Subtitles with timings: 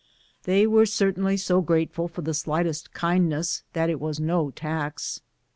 [0.45, 5.21] They were certainly so grateful for the slightest kindness it was no tax.